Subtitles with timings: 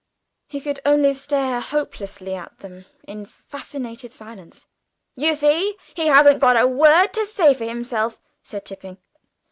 [0.47, 4.65] He could only stare hopelessly at them in fascinated silence.
[5.15, 8.97] "You see he hasn't a word to say for himself!" said Tipping.